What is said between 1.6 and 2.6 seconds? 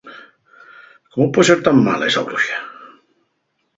tan mala esa bruxa?